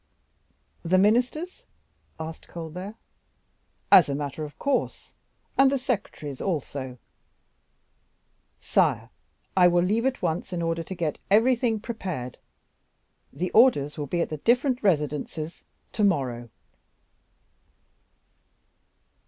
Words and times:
"The 0.83 0.97
ministers?" 0.97 1.67
asked 2.19 2.47
Colbert. 2.47 2.95
"As 3.91 4.09
a 4.09 4.15
matter 4.15 4.43
of 4.43 4.57
course, 4.57 5.13
and 5.59 5.71
the 5.71 5.77
secretaries 5.77 6.41
also." 6.41 6.97
"Sire, 8.59 9.11
I 9.55 9.67
will 9.67 9.83
leave 9.83 10.07
at 10.07 10.23
once 10.23 10.51
in 10.53 10.63
order 10.63 10.81
to 10.81 10.95
get 10.95 11.19
everything 11.29 11.79
prepared; 11.79 12.39
the 13.31 13.51
orders 13.51 13.95
will 13.99 14.07
be 14.07 14.21
at 14.21 14.29
the 14.29 14.37
different 14.37 14.81
residences 14.81 15.61
to 15.91 16.03
morrow." 16.03 16.49